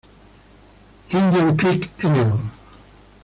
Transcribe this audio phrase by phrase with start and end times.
[1.13, 2.49] Indian Creek No.